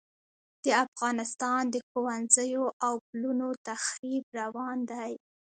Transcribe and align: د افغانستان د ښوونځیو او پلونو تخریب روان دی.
د 0.63 0.65
افغانستان 0.85 1.61
د 1.73 1.75
ښوونځیو 1.89 2.63
او 2.85 2.93
پلونو 3.07 3.47
تخریب 3.67 4.23
روان 4.39 4.77
دی. 4.91 5.11